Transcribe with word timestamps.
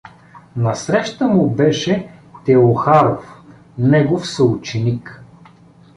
Насреща 0.55 1.27
му 1.27 1.49
беше 1.49 2.09
Теохаров, 2.45 3.41
негов 3.77 4.27
съученик. 4.31 5.23